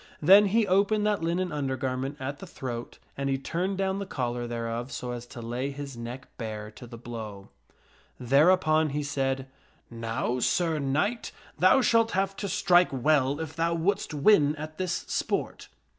[0.19, 4.47] Then he opened that linen undergarment at the throat and he turned down the collar
[4.47, 7.49] thereof so as to lay his neck bare to the blow.
[8.19, 9.47] Thereupon he said,"
[9.91, 15.05] Now, Sir Knight, thou shalt have to strike, well if thou wouldst win at this
[15.07, 15.67] sport."